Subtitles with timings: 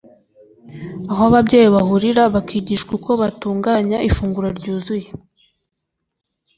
[1.11, 5.07] aho ababyeyi bahurira bakigishwa uko batunganya ifunguro ryuzuye